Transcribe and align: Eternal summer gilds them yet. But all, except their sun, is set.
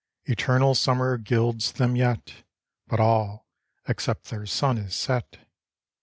Eternal 0.25 0.73
summer 0.73 1.15
gilds 1.15 1.73
them 1.73 1.95
yet. 1.95 2.43
But 2.87 2.99
all, 2.99 3.45
except 3.87 4.31
their 4.31 4.47
sun, 4.47 4.79
is 4.79 4.95
set. 4.95 5.37